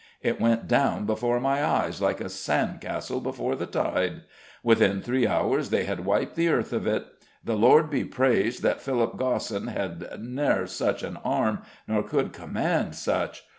[0.23, 4.21] It went down before my eyes like a sand castle before the tide.
[4.63, 7.05] Within three hours they had wiped the earth of it.
[7.43, 12.95] The Lord be praised that Philip Gosson had ne'er such an arm, nor could command
[12.95, 13.43] such!